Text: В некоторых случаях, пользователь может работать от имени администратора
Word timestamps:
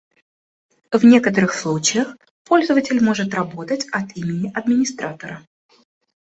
В 0.91 1.05
некоторых 1.05 1.53
случаях, 1.53 2.17
пользователь 2.43 3.03
может 3.03 3.35
работать 3.35 3.85
от 3.91 4.17
имени 4.17 4.51
администратора 4.51 5.43